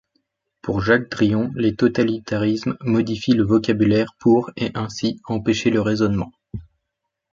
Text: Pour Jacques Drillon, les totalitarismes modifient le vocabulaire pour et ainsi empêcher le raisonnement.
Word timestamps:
Pour 0.63 0.81
Jacques 0.81 1.11
Drillon, 1.11 1.51
les 1.53 1.75
totalitarismes 1.75 2.75
modifient 2.81 3.33
le 3.35 3.43
vocabulaire 3.43 4.15
pour 4.17 4.49
et 4.55 4.71
ainsi 4.73 5.19
empêcher 5.25 5.69
le 5.69 5.79
raisonnement. 5.79 6.31